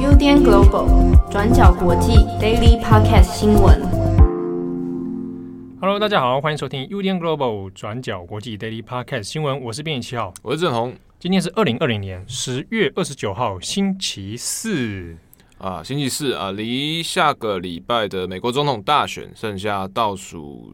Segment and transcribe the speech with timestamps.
[0.00, 3.82] UDN Global 转角国际 Daily Podcast 新闻。
[5.78, 9.60] Hello，大家好，欢迎收听 UDN Global 转角国际 Daily Podcast 新闻。
[9.60, 10.94] 我是编辑七号，我是郑红。
[11.18, 15.14] 今天是二零二零年十月二十九号，星期四
[15.58, 20.72] 啊，星期四啊，离下个礼拜的美国总统大选剩下倒数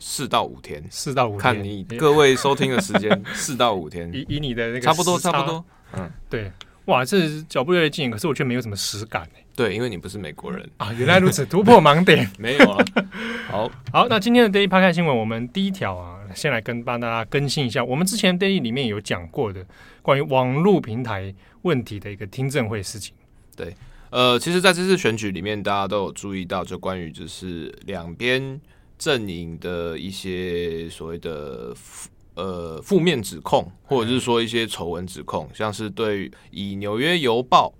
[0.00, 6.50] 四四到五天，四到五天，看你各位收听的时间， 四到五天，以以你的那个差不多，差不多，嗯，对。
[6.86, 9.28] 哇，这脚步越来越近，可是我却没有什么实感。
[9.54, 12.84] 对，因为你不是美国人啊，原来如此，突破盲点 没有啊。
[13.48, 19.64] 好好，那今天的 Daily Podcast 新闻，我们第一条啊，先来跟帮大家更新一下，我们之前 Daily 里面有讲过的
[20.02, 23.14] 关于网络平台问题的一个听证会事情。
[23.54, 23.72] 对，
[24.08, 28.60] 呃，其实在这次选举里面，大家都有注意到，就关于就是两边
[29.00, 31.74] 阵营的一些所谓的。
[32.36, 37.70] 呃，负面指控，或者是说一些丑闻指控，像是对以《纽约邮报》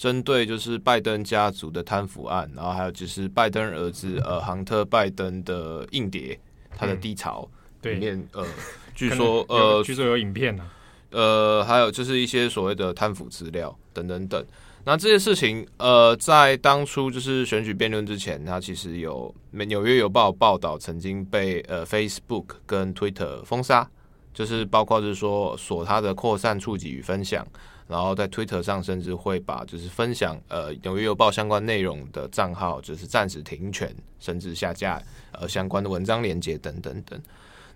[0.00, 6.38] 针对就是拜登家族的贪腐案，然后还有就是拜登儿子呃，杭特拜登的硬碟，
[6.74, 7.46] 他的低潮
[7.82, 8.46] 里面，嗯、呃，
[8.94, 10.64] 据说呃，据说有影片呢，
[11.10, 14.42] 呃，还有就是一些所谓的贪腐资料等等等。
[14.86, 23.86] 那这些事情，呃，在当初就是选举辩论之前，它其实有《美纽约邮报》报道曾经被呃 Facebook 跟 Twitter 封杀。
[24.32, 27.42] 就是包括就是说锁它的扩散、触及与分享，
[27.88, 37.18] 然后在 Twitter 上甚至会把就是分享呃纽约邮报相关内容的账号就是暂时停权，甚至下架呃相关的文章链接等等等。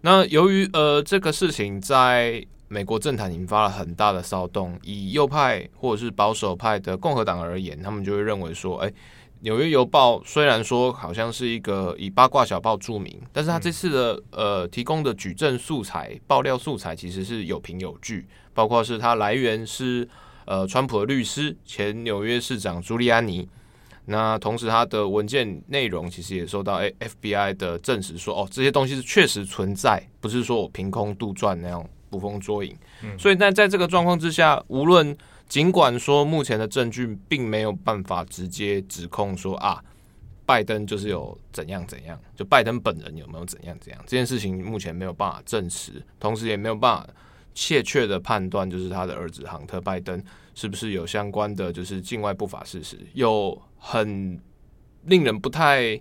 [0.02, 8.92] 那由于呃这个事情在美国政坛引发了很大的骚动，以右派或者是保守派的共和党而言，他们就会认为说，哎。
[9.42, 20.06] 纽约邮报虽然说好像是一个以八卦小报著名，但是他这次的呃提供的举证素材、爆料素材其实是有凭有据，包括是它来源是
[20.44, 23.48] 呃川普的律师前纽约市长朱利安尼，
[24.04, 32.76] 那同时他的文件内容其实也受到 FBI 的证实说，说哦这些东西是确实存在，不是说我凭空杜撰那样捕风捉影。
[33.02, 35.16] 嗯，所以但在这个状况之下，无论
[35.48, 39.82] 尽管说目前的证据并没有办法直接指控说啊，
[40.44, 47.08] 拜登就是有怎样怎样，就拜登本人有没有怎样怎样，这件事情目前没有办法证实，同时也没有办法
[47.54, 50.22] 确切的判断，就是他的儿子杭特拜登
[50.54, 54.40] 是不是有相关的就是境外不法事实，有很
[55.04, 56.00] 令人不太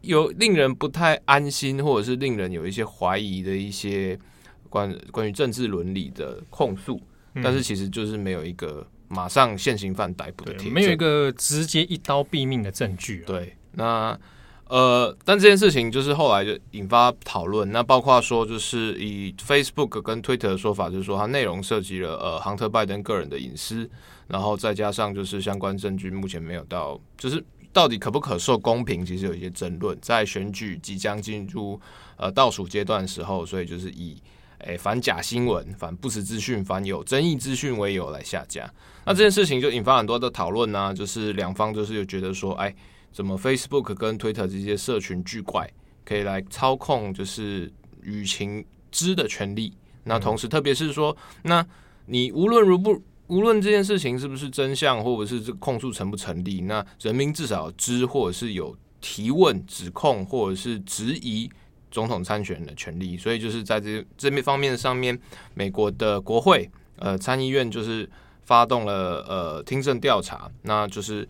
[0.00, 4.18] 有令人不太安心，或者是令人有一些怀疑的一些
[4.68, 7.00] 关关于政治伦理的控诉。
[7.40, 13.26] 但是其实就是没有一个马上现行犯逮捕的铁证，没有一个直接一刀毙命的证据啊。
[13.26, 14.18] 对，那
[14.66, 17.70] 呃，但这件事情就是后来就引发讨论。
[17.70, 23.88] 那包括说，就是以 Facebook 跟 Twitter 的说法，就是说它内容涉及了呃，杭特拜登个人的隐私，
[24.26, 29.96] 然后再加上就是相关证据目前没有到，就是到底可不可受公平，其实有一些争论。
[30.00, 31.80] 在选举即将进入
[32.16, 34.20] 呃倒数阶段的时候，所以就是以。
[34.60, 38.68] 诶，反假新闻、反不实资讯、反有争议资讯为由来下架，
[39.06, 40.92] 那这件事情就引发很多的讨论呢。
[40.92, 42.74] 就是两方就是又觉得说，哎，
[43.12, 45.70] 怎么 Facebook 跟 Twitter 这些社群巨怪
[46.04, 49.72] 可以来操控就是舆情知的权利？
[50.02, 51.64] 那同时，特别是说，那
[52.06, 61.48] 你无论如不无论这件事情是不是真相，或者是这控诉成不成立，那人民至少知，或者是有提问、指控，或者是质疑。
[61.90, 65.18] 总统参选的权利，所以就是在这这边方面上面，
[65.54, 68.08] 美国的国会呃参议院就是
[68.44, 71.28] 发动了呃听证调查，那就是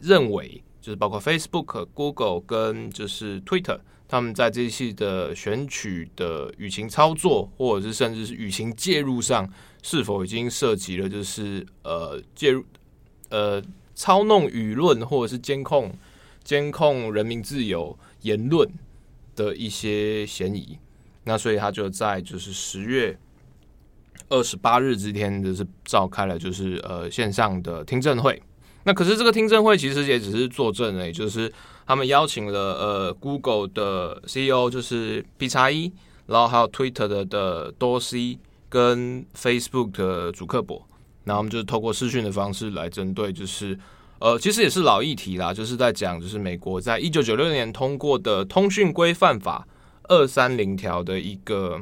[0.00, 9.50] 认为就是包括 Facebook、Google 跟就是 Twitter，他们在这一期的选举的舆情操作，或者是甚至是舆情介入上，
[9.82, 12.64] 是否已经涉及了就是呃介入
[13.28, 13.62] 呃
[13.94, 15.92] 操弄舆论，或者是监控
[16.42, 18.66] 监控人民自由言论。
[19.38, 20.76] 的一些嫌疑，
[21.22, 23.16] 那所以他就在就是十月
[24.28, 28.42] 二十八日这天，就是召开了就是呃线上的听证会。
[28.82, 31.52] 那可是这个听证会其实也只是作证诶，就是
[31.86, 35.92] 他们邀请了呃 Google 的 CEO 就是皮查伊，
[36.26, 40.84] 然后还有 Twitter 的的多西跟 Facebook 的祖克伯，
[41.22, 43.78] 然后我们就是透过视讯的方式来针对就是。
[44.20, 49.66] 呃，其实也是老议题啦，就是在讲，就是美国在一九九六年通过的《通讯规范法》
[50.08, 51.80] 二三零条的一个，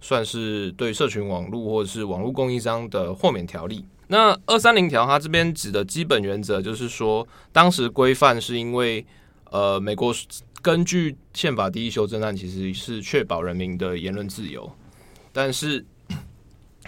[0.00, 3.84] 算是对社群网络或者是网络供应商的豁免条例。
[4.08, 9.04] 那二三零条它这边指的基本原则就是说，当时规范是因为，
[9.50, 10.14] 呃，美国
[10.60, 14.70] 根据宪法第一修正案其实是确保人民的言论自由，
[15.32, 15.84] 但是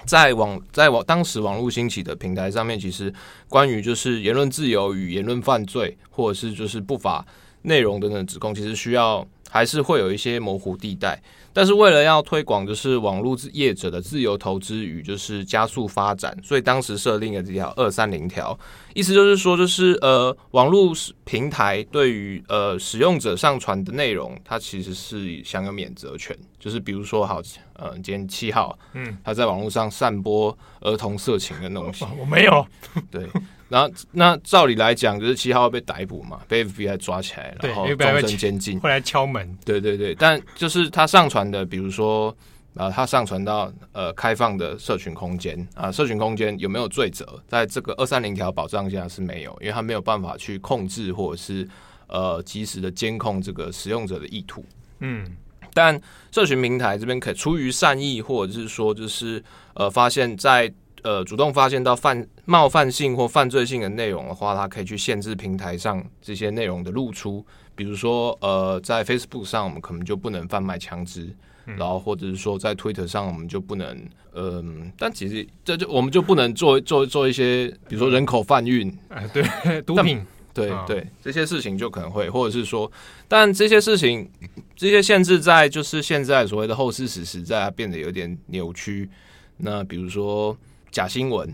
[0.06, 3.12] 在网在网当时网络兴起的平台上面，其实
[3.49, 7.25] 关于就是言论自由与言论犯罪，或者是就是不法
[7.62, 11.23] 内容等等指控，其实需要还是会有一些模糊地带。
[11.52, 18.56] 但是为了要推广就是网络业者的自由投资与就是加速发展，所以当时设定了这条二三零条，
[18.95, 20.93] 意思就是说就是呃网络
[21.25, 26.37] 平台对于呃使用者上传的内容，它其实是享有免责权。
[26.59, 27.41] 就是比如说好，
[27.75, 32.67] 呃，今天七号，嗯，他在网络上散播儿童色情的东西， 我没有，
[33.11, 33.27] 对。
[33.71, 39.57] 然后那照理来讲，就是七号会被逮捕嘛，被 FBI 抓起来，然后终身监禁，会来敲门。
[39.65, 42.37] 对对对，但就是他上传的，比如说
[42.75, 47.27] 啊，它上传到呃开放的社群空间啊，社群空间有没有罪责？
[47.49, 51.69] 在这个二三零条保障下是没有，因为它没有办法去控制或者是
[52.07, 54.65] 呃及时的监控这个使用者的意图。
[55.01, 55.37] 嗯，
[55.75, 56.01] 但
[56.31, 59.43] 社群平台这边可以出于善意，或者是说就是
[59.75, 60.73] 呃发现，在
[61.03, 67.43] 呃，主动发现到犯冒犯性或犯罪性的内容的话，它可以去限制平台上这些内容的露出。
[67.75, 71.35] 比如说，呃，在 Facebook 上，我们可能就不能贩卖枪支，嗯、
[71.65, 73.97] 然后或者是说在 Twitter 上，我们就不能，
[74.35, 79.43] 嗯、呃，但其实这就我们就不能做做做一些，比如说人口贩运，哎，对，
[79.83, 82.91] 毒品，对对，这些事情就可能会，或者是说，
[83.29, 84.31] 但这些事情
[84.75, 89.09] 这些限制在就是现在所谓的后事史时代，变得有点扭曲。
[89.59, 90.57] 那比如说。
[90.93, 91.49] 假新闻，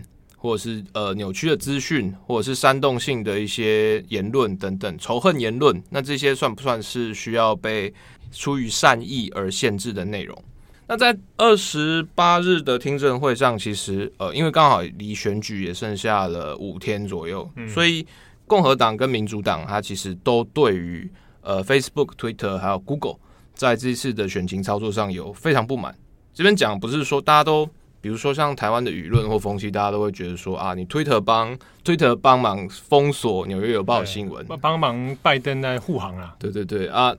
[0.47, 7.93] 或者是呃扭曲的资讯，或者是煽动性的一些言论等等，仇恨言论，那这些算不算是需要被
[8.31, 10.41] 出于善意而限制的内容？
[10.87, 18.07] 那在二十八日的听证会上，其实呃，因为刚好离选举也剩下了五天左右，嗯、所以
[18.47, 21.11] 共和党跟民主党，它其实都对于
[21.41, 23.17] 呃 Facebook、Twitter 还有 Google
[23.53, 25.93] 在这次的选情操作上有非常不满。
[26.33, 27.69] 这边讲不是说大家都。
[28.07, 36.37] 比如说，像台湾的舆论或风气，大家都会觉得说啊，你推特帮推特帮忙封锁《纽约邮报》新闻，帮忙拜登在护航啊。
[36.39, 37.13] 对对对啊，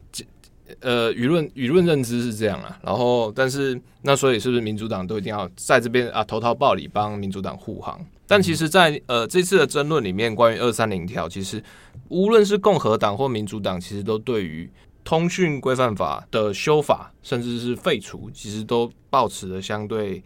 [0.80, 2.80] 呃，舆论舆论认知是这样啊。
[2.82, 8.00] 然后，但是那所以是不是民主党都一定要在这边啊投桃报李帮民主党护航？
[8.26, 11.62] 但其实在，在呃这次的争论里面，关于二三零条，其实
[12.08, 14.72] 无论是共和党或民主党，其实都对于
[15.04, 20.24] 通讯规范法的修法，甚至是废除，其实都抱持了相对。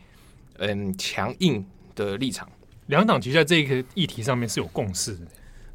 [0.61, 1.65] 嗯，强硬
[1.95, 2.47] 的立场，
[2.85, 5.27] 两党其实在这个议题上面是有共识的。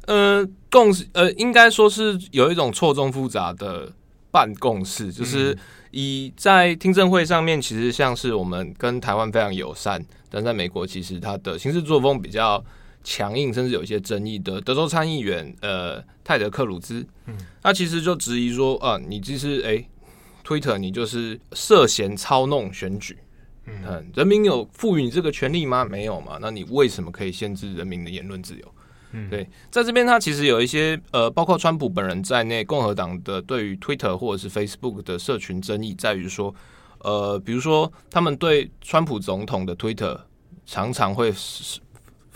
[0.05, 3.91] 呃，共识呃，应该说是有一种错综复杂的
[4.31, 5.57] 半共识，就是
[5.91, 12.63] 以在听证会上面，其实像是我们跟台湾非常友善，但在美国其实他的行事作风比较
[13.03, 19.83] 强硬，甚至有一些争议的德州参议员呃泰德克鲁兹，嗯，他其实就质疑说啊，你其实哎
[20.45, 23.17] ，Twitter 你就是涉嫌操弄选举。
[23.67, 25.83] 嗯，人民有赋予你这个权利吗？
[25.83, 26.37] 没有嘛？
[26.41, 28.73] 那你为什么可以限制人民的言论自由？
[29.11, 36.53] 嗯，对，在这边他其实有一些呃，包括川普本人在内，共和党的对于 Twitter 或者是 Facebook 的社群争议在于说，
[36.99, 40.19] 呃，比如说他们对川普总统的 Twitter
[40.65, 41.31] 常常会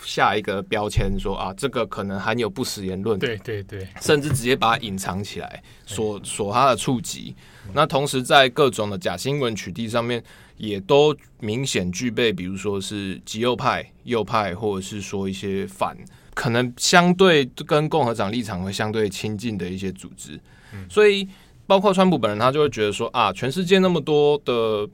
[0.04, 7.34] 下一个标签说啊，这个可能含有不实言论，对对对，甚至直接把它隐藏起来，锁锁他的触及。
[7.72, 10.22] 那同时在各种的假新闻取缔上面。
[10.58, 15.96] 也都明显具备，比如说是极右派、右派，或者是说一些反，
[16.34, 20.38] 可能相对跟共和党立场会相对亲近的一些组织。
[20.72, 21.26] 嗯，所以
[21.66, 24.88] 包括川普本人，他就会觉得说啊，全世界那么多的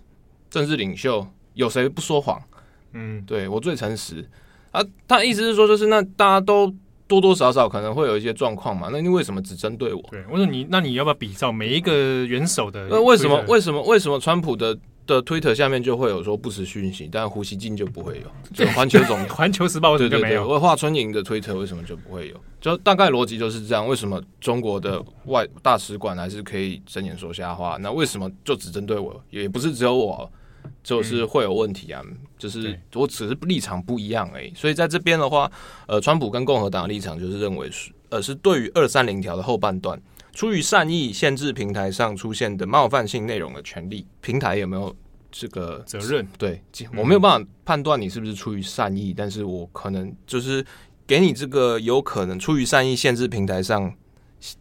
[0.49, 2.41] 政治领袖，有谁不说谎？
[2.93, 4.27] 嗯，对，我最诚实
[4.71, 4.83] 啊。
[5.07, 6.73] 他意思是说，就是那大家都
[7.07, 8.89] 多多少少可能会有一些状况嘛。
[8.93, 10.03] 那你为什么只针对我？
[10.11, 12.87] 对，我说你，那你要不要比照每一个元首的？
[12.91, 13.43] 那为什么？
[13.49, 13.83] 为什么？
[13.83, 14.79] 为什么川普的？
[15.09, 18.31] 的推特下面就会有说不实讯息，但胡锡进就不会有。
[18.53, 20.47] 就环球总 环球时报为什么就没有？
[20.47, 22.35] 为华春莹的推特为什么就不会有？
[22.61, 23.89] 就大概逻辑就是这样。
[23.89, 27.79] 为什么中国的外大使馆还是可以睁眼说瞎话？
[27.81, 29.19] 那为什么就只针对我？
[29.31, 30.31] 也不是只有我，
[30.97, 32.02] 就是会有问题啊。
[32.07, 34.52] 嗯、就是我只是立场不一样而已。
[34.54, 35.50] 所以在这边的话，
[35.87, 40.00] 呃，川普跟共和党的立场就是认为是，呃，是对于二三零条的后半段。
[40.33, 44.95] 出于善意限制平台上出现的冒犯性内容的权利，平台有没有
[45.33, 46.28] 这个责任？
[46.38, 46.62] 对，
[46.97, 50.64] 我没有办法判断你是不是出于善意，嗯、但是我可能就是
[51.09, 53.92] 给你这个有可能出于善意限制平台上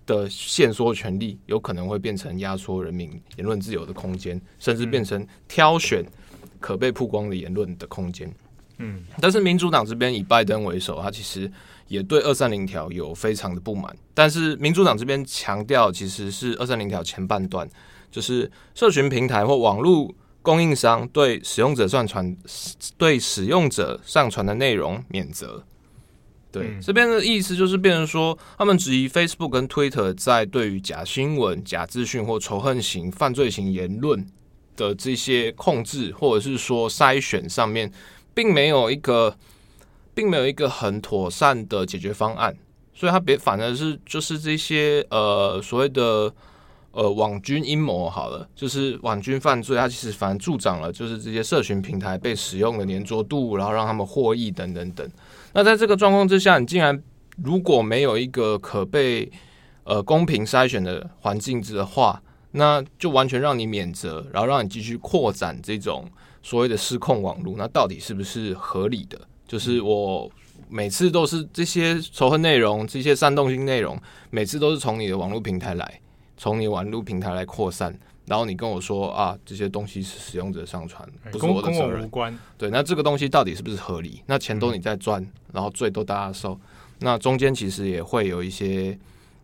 [0.05, 6.05] 的限缩权利，有可能会变成压缩人民言论自由的空间，甚至变成挑选
[6.59, 8.33] 可被曝光的言论的空间。
[8.79, 11.51] 嗯，但是民主党这边以拜登为首，他其实。
[11.89, 17.65] 也对二三零条有非常的不满，但是民主党这边强调，其实是二三零条前半段，
[18.11, 22.35] 就是社群平台或网络供应商对使用者上传
[22.97, 25.63] 对使用者上传的内容免责。
[26.57, 34.25] 对，嗯、这边的意思就是变成说，他们质疑 Facebook 跟 Twitter 在对于假新闻、假资讯或仇恨型、犯罪型言论
[34.75, 37.91] 的这些控制，或者是说筛选上面，
[38.33, 39.35] 并没有一个，
[40.13, 42.55] 并没有一个很妥善的解决方案。
[42.93, 46.33] 所以，他别反而是就是这些呃所谓的
[46.91, 55.07] 呃网军阴谋好了，就是网军犯罪，他其实反而助长了就是这些社群平台被使用的黏着度，然后让他们获益等等等。
[55.57, 57.01] 那在这个状况之下，你竟然
[57.43, 59.27] 如果没有一个可被
[59.85, 62.21] 呃公平筛选的环境的话，
[62.51, 66.05] 那就完全让你免责，然后让你继续扩展这种
[66.43, 69.19] 所谓的失控网络，那到底是不是合理的？
[69.47, 70.29] 就是我
[70.69, 73.99] 每次都是这些仇恨内容、这些煽动性内容，
[74.29, 75.99] 每次都是从你的网络平台来，
[76.37, 77.99] 从你网络平台来扩散。
[78.27, 82.03] 然后你跟我说啊，这些东西是使用者上传，不是我的责任。
[82.03, 82.37] 无关。
[82.57, 84.21] 对，那这个东西到底是不是合理？
[84.25, 86.59] 那钱都你在赚，嗯、然后罪都大家受。
[86.99, 88.99] 那中间其实也会有一些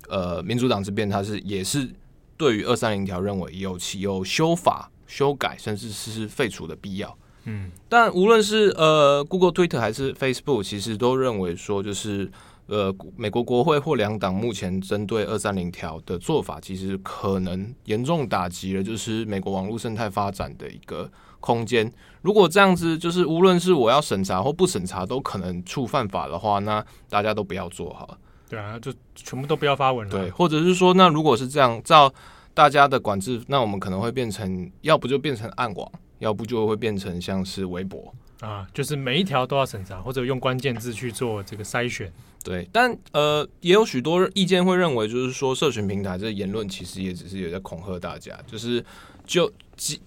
[0.09, 1.89] 呃，民主党这边他是也是
[2.35, 7.17] 对于二三零条认为有其有修法、修改，甚至是废除的必要。
[7.45, 12.29] 嗯，但无论是呃，Google、Twitter 还是 Facebook，其实都认为说就是。
[12.67, 21.91] 呃，美国国会或两党目前针对二三零条的做法，其实可能严重打击了，就是美国网络生态发展的一个空间。
[22.22, 28.17] 如果这样子，就是无论是我要审查或不审查，都可能触犯法的话，那大家都不要做好了。
[28.50, 30.12] 对啊，就全部都不要发文了。
[30.12, 32.13] 对，或者是说，那如果是这样，照
[32.53, 42.11] 大家的管制，那我们可能会变成，要不就变成暗网，要不就会变成像是微博啊，就是每一条都要审查，或者用关键字去做这个筛选。
[42.43, 48.83] 对，但呃，也有许多意见会认为，就是说，社群平台这个言论其实也只是有在恐吓大家，就是
[49.25, 49.49] 就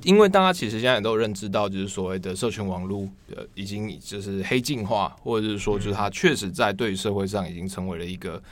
[0.03, 8.43] 因为大家其实现在也都认知到，就是所谓的社群网络呃，已经就是黑进化，或者是说，就是它确实在对于社会上已经成为了一个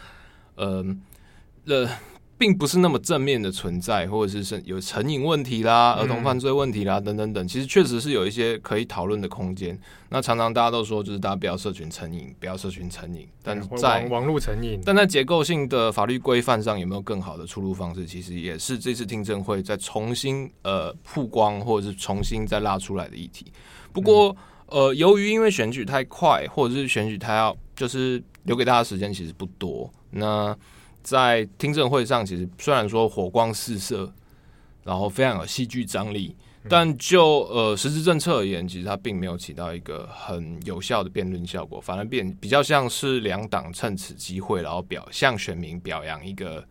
[0.55, 0.85] 呃
[1.67, 1.89] 呃。
[2.37, 9.79] 并不是那么正面的存在，或者是是有成瘾问题啦、儿童犯罪问题啦等等等，其实确实是有一些可以讨论的空间。
[10.09, 13.29] 那常常大家都说，就是大家不要社群成瘾，不要社群成瘾。
[13.43, 18.05] 但在网络成瘾，但在结构性的法律规范上有没有更好的出路方式？
[18.05, 23.47] 其实也是这次听证会再重新呃曝光，或者是重新再拉出来的议题。
[23.93, 24.37] 不过
[24.67, 30.57] 呃，由于因为选举太快，或者是选举它要就是留给大家时间其实不多，那。
[31.05, 34.13] 在听证会上，其实虽然说火光四射，
[34.83, 36.35] 然后非常有戏剧张力，
[36.69, 46.67] 但就呃实质政策而言，其实它并没有起到一个很有效的辩论效果，反而变比较像是两党趁此机会，然后表向选民表扬一个。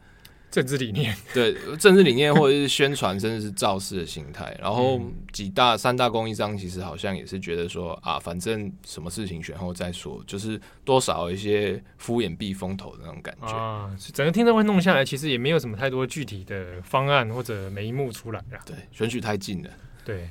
[0.53, 4.55] 政治理念， 对政治理念或者是宣传，甚至是造势的心态。
[4.61, 13.89] 然后几大三大供应商其实好像也是觉得说啊，反正什么事情选后再说，就是多少一些敷衍避风头的那种感觉啊。
[14.13, 18.61] 整个听证会弄下来，其实也没有什么太多具体的方案或者眉目出来啊。
[18.63, 19.69] 对，选举太近了。
[20.05, 20.29] 对，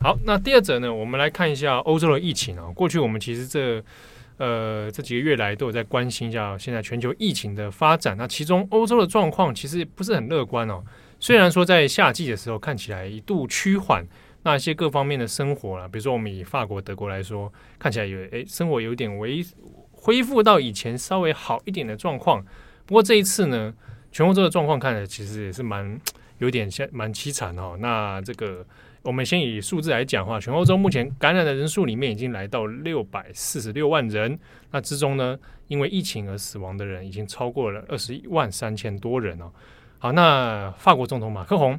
[0.00, 2.70] 好，那第二则呢，我们来看一下欧洲的疫情啊。
[2.74, 3.82] 过去我们其实这。
[4.38, 8.16] 呃，这几个月来都有在关心一下现在全球疫情的发展。
[8.16, 10.82] 那其中欧洲的状况其实不是很乐观哦。
[11.20, 14.04] 虽然说在夏季的时候看起来一度趋缓，
[14.42, 19.44] 那些各方面的生活了，比如说我们以法国、德国来说，看起来有诶生活有点微
[19.92, 22.44] 恢复到以前稍微好一点的状况。
[22.86, 23.72] 不过这一次呢，
[24.10, 26.00] 全欧洲的状况看来其实也是蛮
[26.38, 27.76] 有点像蛮凄惨哦。
[27.78, 28.66] 那这个。
[29.02, 34.38] 我们先以数字来讲的话，全欧洲目前感染的人数里面已经来到六百四十六万人。
[34.70, 39.50] 那之中呢，因为疫情而死亡的人已经超过了二十一万三千多人哦。
[39.98, 41.78] 好，那法国总统马克宏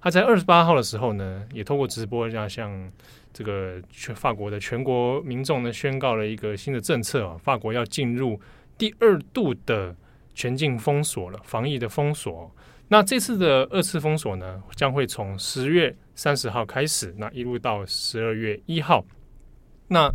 [0.00, 2.90] 他在二十八号的时候呢，也透过直播要向
[3.32, 8.40] 这个全法国的全国民众呢宣告了一个新的政策啊，法国要进入
[8.76, 9.94] 第二度的
[10.34, 12.50] 全境封锁了，防疫的封锁。
[12.88, 19.04] 那这次的二次封锁呢，将会从十月三十号开始，那一路到十二月一号。
[19.88, 20.10] 那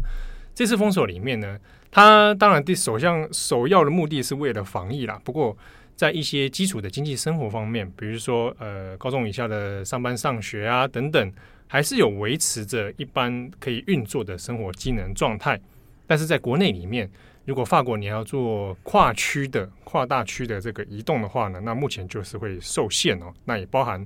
[0.56, 1.60] 这次封锁里面呢，
[1.92, 5.20] 它当然第首项首要的目的是为了防疫啦。
[5.24, 5.56] 不过，
[5.96, 11.34] 在一些基础的经济生活方面，比如说呃高中以下的上班上学啊等等，
[11.68, 15.60] 还是有维持着一般可以运作的生活机能状态。
[16.06, 17.10] 但是在国内里面，
[17.46, 23.34] 如果法国你要做跨区的、跨大区的这个移动的话呢，那目前就是会受限哦。
[23.46, 24.06] 那也包含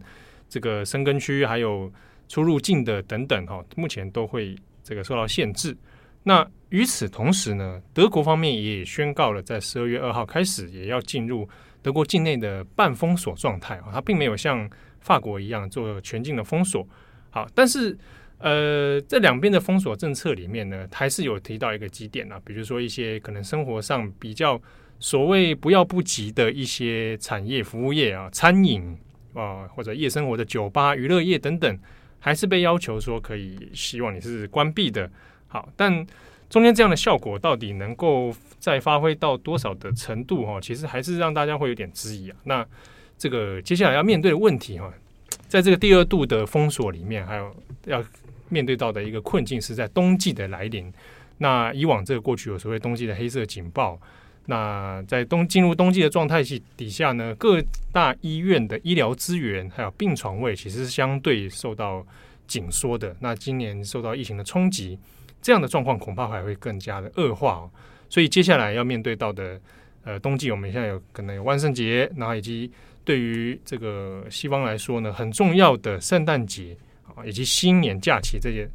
[0.51, 1.89] 这个申根区，还有
[2.27, 4.53] 出入境的等等哈，目前都会
[4.83, 5.75] 这个受到限制。
[6.23, 11.47] 那与此同时呢，德国方面也宣告了，在十二月二号开始也要进入
[11.81, 16.85] 德国境内的半封锁状态啊，它并没有像法国一样做全境的封锁。
[17.29, 17.97] 好，但是
[18.39, 24.61] 呃，这两边的封锁政策里面呢，还是有提到一个几点啊，比如说一些可能生活上比较
[24.99, 28.97] 所谓不要不急的一些产业、服务业啊，餐饮
[29.33, 31.79] 啊，或者夜生活的酒吧、娱乐业等等，
[32.19, 35.09] 还是被要求说可以希望你是关闭的。
[35.47, 36.05] 好，但
[36.49, 40.59] 中间这样的效果到底能够再发挥到多少的程度哈？
[40.61, 42.37] 其实还是让大家会有点质疑啊。
[42.43, 42.65] 那
[43.17, 44.93] 这个接下来要面对的问题哈，
[45.47, 48.03] 在这个第二度的封锁里面，还有要。
[48.53, 50.91] 面对到的一个困境是在冬季的来临。
[51.37, 53.97] 那以往这个过去有所谓冬季的黑色警报。
[54.45, 56.43] 那在冬进入冬季的状态
[56.75, 62.05] 底下呢，各大医院的医疗资源还有病床位其实是相对受到
[62.47, 63.15] 紧缩的。
[63.19, 64.97] 那今年受到疫情的冲击，
[65.41, 67.71] 这样的状况恐怕还会更加的恶化哦。
[68.09, 69.59] 所以接下来要面对到的
[70.03, 72.71] 呃冬季，我们现在有可能有万圣节，然后以及
[73.03, 76.75] 对于这个西方来说呢，很重要的圣诞节。
[77.25, 78.67] 以及新年假期这些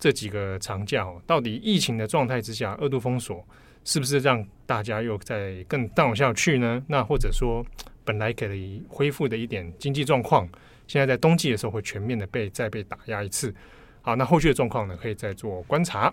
[0.00, 3.46] 这几个长假哦，到底疫情的状态之下，二度封锁
[3.84, 6.82] 是不是让大家又再更 down 下去呢？
[6.86, 7.64] 那或者说，
[8.04, 10.48] 本来可以恢复的一点经济状况，
[10.86, 13.54] 现在在冬季的时候会全面的被再被打压一次。
[14.00, 16.12] 好，那后续的状况呢，可以再做观察。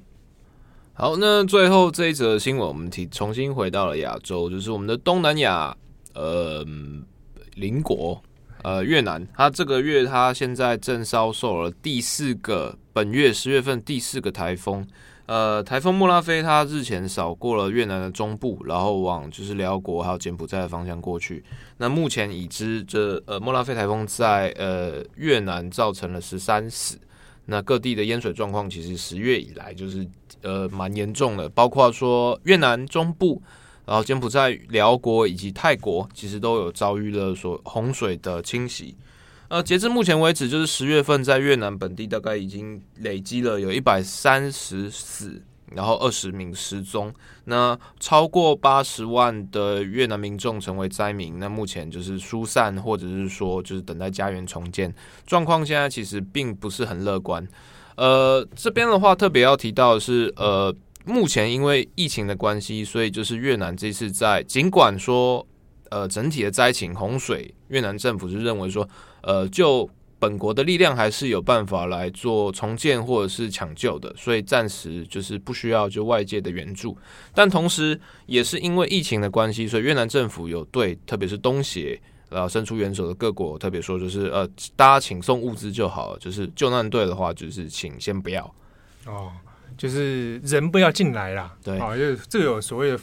[0.94, 5.76] 好，那最后这一则新闻，我们提重新回到了亚洲，就是我们的东南亚
[6.14, 6.66] 呃
[7.56, 8.22] 邻国。
[8.62, 14.86] 呃，越南，它这个月它现在正遭受了第四个本月十月份第四个台风，
[15.30, 21.44] 呃，台风莫拉菲，它日前扫过了越南的中部，然后往就是寮国还有柬埔寨的方向过去。
[21.78, 26.98] 那目前已知这呃莫拉菲台风在呃越南造成了十三死，
[27.46, 30.04] 那各地的淹水状况其实十月以来就是
[30.42, 33.40] 呃蛮严重的，包括说越南中部。
[33.86, 38.96] 然后柬埔寨、寮国以及泰国其实都有遭遇了所洪水的侵袭。
[39.50, 45.42] 呃，截至目前为止，就是十月份在越南本地大概已经累积了有一百三十死，
[45.74, 47.14] 然后二十名失踪。
[47.46, 51.40] 那超过八十万的越南民众成为灾民。
[51.40, 54.94] 那目前就是疏散或者是说就是等待家园重建，
[55.26, 57.46] 状况现在其实并不是很乐观。
[57.98, 60.74] 呃，这边的话特别要提到的是，呃。
[61.06, 65.44] 目前因为疫情的关系，所以就是越南这次在尽管说，
[65.90, 68.88] 呃，整体的灾情洪水，越南政府是认为说，
[69.22, 76.98] 呃，就本国的力量还是有办法来做重建或者是抢救的，所以暂时就是不需要就外界的援助。
[77.34, 88.44] 但同时也是因为疫情的关系，所以越南政府有对特别是东协然后伸出援手的各国，特别说就是呃，大家请送物资就好了，就是救难队的话，就是请先不要
[89.06, 89.32] 哦。
[89.78, 93.00] 就是人不要进来啦，对，啊，就这个有所谓的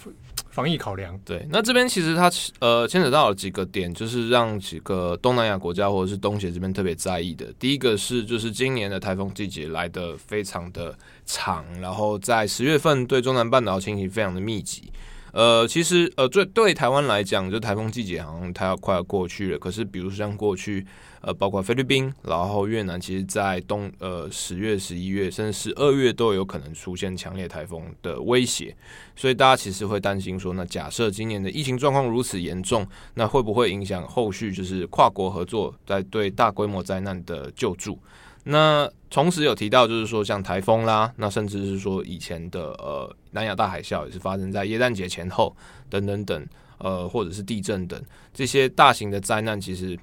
[0.56, 1.20] 防疫考量。
[1.22, 7.52] 对，那这边其实它呃牵扯到了几个点，就是让几个东南亚国家或者是东协这边特别在意的。
[7.58, 14.90] 第一个是，就是今年的台风季节来得非常的长，然后在十月份对中南半岛侵袭非常的密集。
[15.32, 19.58] 呃，其实呃，对对台湾来讲，就台风季节好像它要快要过去了。
[19.58, 20.86] 可是，比如像过去。
[21.26, 28.72] 呃，包括菲律宾，然后越南，其实，在冬呃十月、十一月，甚至十二月都有可能出现强烈台风的威胁，
[29.16, 37.98] 所以大家其实会担心说，那假设今年的疫情状况如此严重，那会不会影响后续就是跨国合作在对大规模灾难的救助？
[38.44, 45.56] 那同时有提到就是说，像台风啦，那甚至是说以前的呃南亚大海啸也是发生在耶诞节前后
[45.90, 46.46] 等等等，
[46.78, 48.00] 呃，或者是地震等
[48.32, 49.98] 这些大型的灾难，其实。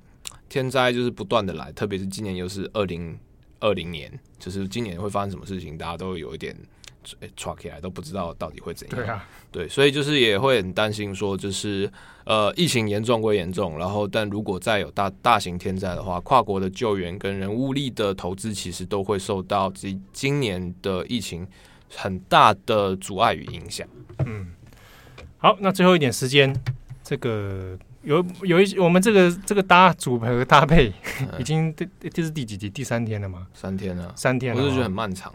[0.54, 3.18] 天灾就是不断的来，特别是今年又是二零
[3.60, 6.56] 二零年，就是今年会发生什么事情，大家都有一点
[7.22, 8.96] 诶起来都不知道到底会怎样。
[8.96, 11.92] 对啊，对，所以就是也会很担心说，就是
[12.26, 21.48] 呃疫情严重归严重，然后但如果再有大大型天灾的话，跨国的救援跟人物力的投资，其实都会受到今今年的疫情
[21.96, 23.88] 很大的阻碍与影响。
[24.24, 24.54] 嗯，
[25.40, 26.56] 好，那最后一点时间，
[27.04, 27.76] 这个。
[28.04, 32.70] 有有一我们这个这个搭组合搭配，嗯、已经这这是第几集？
[32.70, 33.48] 第三天了吗？
[33.54, 35.34] 三天了，三天了，我就觉得很漫长。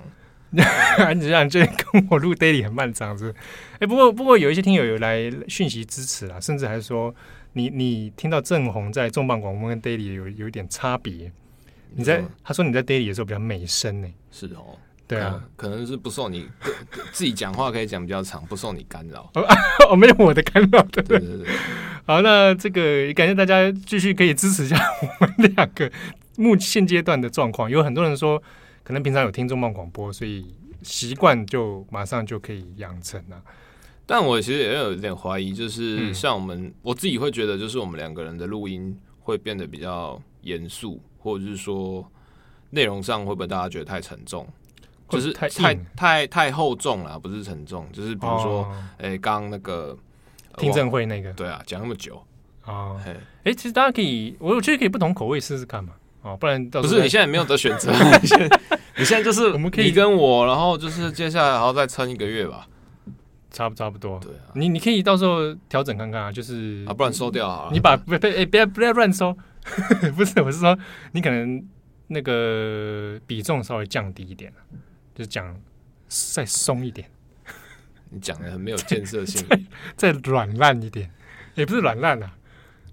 [0.50, 3.30] 你这样就跟我录 daily 很漫长是，是？
[3.72, 7.14] 哎、欸，不过不过有一些听友有来讯息支持啊，甚至还说
[7.52, 11.30] 你你听到郑红在重磅广播跟 daily 有有一点差别。
[11.94, 14.08] 你在他说你在 daily 的时候比较美声呢？
[14.30, 14.78] 是哦。
[15.06, 16.46] 对啊，可能是不受你
[17.12, 19.30] 自己讲话可以讲比较长，不受你干扰。
[19.88, 21.46] 哦， 没有我的干扰，对对对对。
[22.08, 24.80] 好，那这个感谢大家继续可以支持一下
[25.20, 25.92] 我们两个
[26.38, 27.70] 目现阶段的状况。
[27.70, 28.42] 有很多人说，
[28.82, 33.36] 可能平常有听重磅广播，所以习惯就马上就可以养成了。
[34.06, 42.10] 但我其实也有点怀疑，就是像我们、嗯、我自己会觉得，就是我们两个人的录音会变得比较严肃，或者是说
[42.70, 44.48] 内容上会不会大家觉得太沉重？
[45.10, 48.66] 就是太太太太厚重了，不是沉重，就是比如说，
[48.96, 49.94] 哎、哦，刚、欸、那个
[50.58, 52.22] 听证会那个，对啊，讲那么久。
[52.64, 55.92] 哦，哎、欸，其实大家可以，我觉得可以不同口味试试看嘛，
[56.22, 57.90] 哦，不然到不是你现在没有得选择，
[58.20, 58.60] 你现在
[58.96, 62.66] 你现在就是我们可以跟我，然后就是接下来然后再撑一个月吧。
[63.50, 67.72] 差不差不多，对啊，你你可以到时候调整看看啊，就是啊，不然收掉好了。
[67.72, 69.34] 你把不不哎，不要不要乱收，
[70.14, 70.78] 不是，我是说
[71.12, 71.66] 你可能
[72.08, 74.52] 那个比重稍微降低一点，
[75.14, 75.56] 就是讲
[76.06, 77.08] 再松一点。
[78.10, 79.46] 你讲的很没有建设性，
[79.96, 81.10] 再软烂一点，
[81.54, 82.32] 也不是软烂啊。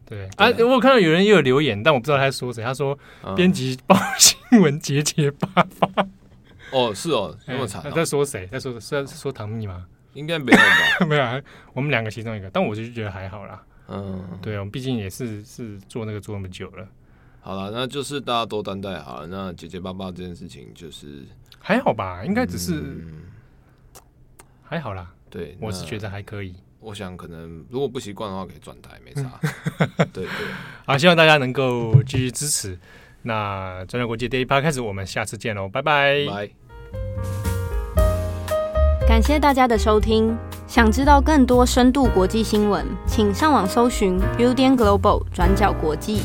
[0.05, 2.63] 对啊，我有看到有人也有留言，但我不知道他在说谁。
[2.63, 2.97] 他说
[3.35, 5.47] 编辑报新闻结结巴
[5.79, 6.07] 巴。
[6.71, 7.91] 哦，是哦，那么惨。
[7.91, 8.45] 在说谁？
[8.47, 9.85] 在说是在说唐蜜吗？
[10.13, 11.05] 应该没有吧？
[11.09, 11.41] 没有啊，
[11.73, 13.63] 我们两个其中一个，但我就觉得还好啦。
[13.87, 16.87] 嗯，对啊，我们毕竟也是是做那个做那么久了。
[17.41, 19.27] 好了，那就是大家多担待好了。
[19.27, 21.23] 那结结巴巴这件事情就是
[21.59, 23.23] 还好吧，应该只是、嗯、
[24.65, 25.07] 还好啦。
[25.29, 26.55] 对，我是觉得还可以。
[26.79, 29.39] 我想可能如果不习惯的话，可以转台，没差。
[30.13, 30.27] 对对，
[30.85, 32.77] 好，希望大家能够继续支持。
[33.23, 36.25] 那转角国际 Daily Podcast，我们下次见喽，拜拜。
[36.27, 36.49] 拜。
[39.07, 40.37] 感谢大家的收听。
[40.67, 46.21] 想知道更多深度国际新闻，请上网搜寻 Udan Global 转角国际。